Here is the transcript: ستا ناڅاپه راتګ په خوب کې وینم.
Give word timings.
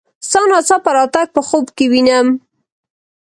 ستا 0.27 0.39
ناڅاپه 0.49 0.91
راتګ 0.95 1.27
په 1.35 1.41
خوب 1.47 1.65
کې 1.77 1.85
وینم. 1.91 2.27